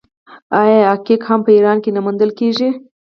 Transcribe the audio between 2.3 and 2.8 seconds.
کیږي؟